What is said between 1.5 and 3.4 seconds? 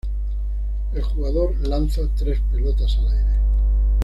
lanza tres pelotas al aire.